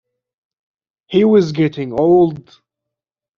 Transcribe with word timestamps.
He 1.09 1.25
was 1.25 1.51
getting 1.51 1.93
old. 1.93 2.59